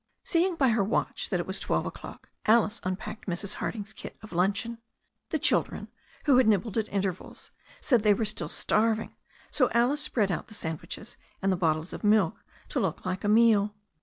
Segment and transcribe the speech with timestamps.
[0.23, 3.53] Seeing by her watch that it was twelve o'clock, Alice unpacked Mrs.
[3.61, 4.79] Harding's kit of luncheon.
[5.29, 5.89] The children,,
[6.25, 9.15] who had nibbled at intervals, said they were still starving,
[9.51, 13.29] so Alice spread out the sandwiches and the bottles of milk to look like a
[13.29, 13.75] meal.